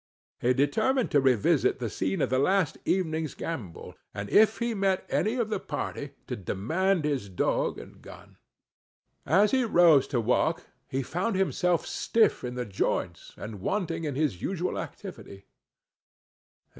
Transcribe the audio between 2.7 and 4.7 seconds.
evening's gambol, and if